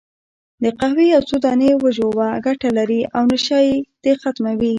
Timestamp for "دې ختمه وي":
4.03-4.69